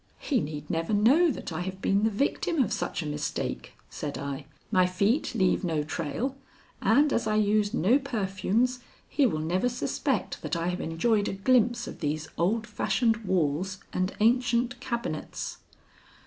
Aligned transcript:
"He 0.17 0.39
need 0.41 0.67
never 0.67 0.93
know 0.93 1.29
that 1.29 1.53
I 1.53 1.61
have 1.61 1.79
been 1.79 2.01
the 2.05 2.09
victim 2.09 2.63
of 2.63 2.73
such 2.73 3.03
a 3.03 3.05
mistake," 3.05 3.73
said 3.87 4.17
I. 4.17 4.47
"My 4.71 4.87
feet 4.87 5.35
leave 5.35 5.63
no 5.63 5.83
trail, 5.83 6.35
and 6.81 7.13
as 7.13 7.27
I 7.27 7.35
use 7.35 7.71
no 7.71 7.99
perfumes 7.99 8.79
he 9.07 9.27
will 9.27 9.37
never 9.37 9.69
suspect 9.69 10.41
that 10.41 10.55
I 10.55 10.69
have 10.69 10.81
enjoyed 10.81 11.27
a 11.27 11.33
glimpse 11.33 11.85
of 11.85 11.99
these 11.99 12.29
old 12.35 12.65
fashioned 12.65 13.17
walls 13.17 13.77
and 13.93 14.11
ancient 14.19 14.79
cabinets." 14.79 15.57